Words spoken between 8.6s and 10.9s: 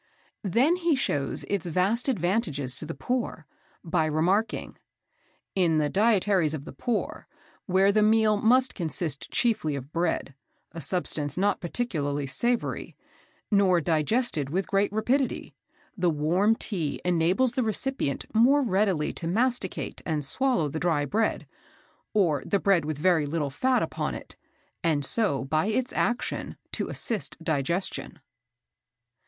consist chiefly of bread, a